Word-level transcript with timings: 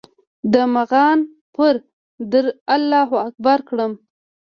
د 0.53 0.55
مغان 0.75 1.19
پر 1.55 1.75
در 2.31 2.45
الله 2.75 3.09
اکبر 3.27 3.59
کړم 3.69 3.91